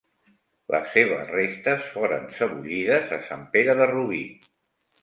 [0.75, 4.27] Les seves restes foren sebollides a Sant Pere de Rubí.